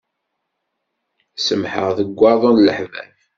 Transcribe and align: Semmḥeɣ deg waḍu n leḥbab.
Semmḥeɣ 1.45 1.87
deg 1.97 2.09
waḍu 2.19 2.51
n 2.55 2.63
leḥbab. 2.65 3.11